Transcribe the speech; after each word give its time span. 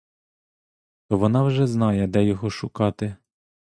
То 1.07 1.17
вона 1.17 1.43
вже 1.43 1.67
знає, 1.67 2.07
де 2.07 2.23
його 2.25 2.49
шукати. 2.49 3.15